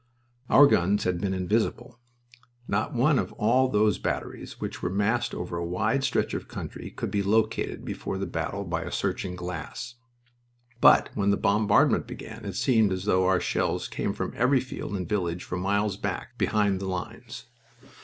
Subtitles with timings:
[0.49, 1.99] Our guns had been invisible.
[2.67, 6.89] Not one of all those batteries which were massed over a wide stretch of country
[6.89, 9.93] could be located before the battle by a searching glass.
[10.79, 14.95] But when the bombardment began it seemed as though our shells came from every field
[14.97, 17.45] and village for miles back, behind the lines.